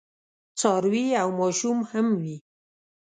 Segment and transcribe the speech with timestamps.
[0.59, 2.35] څاروي او ماشوم هم وي.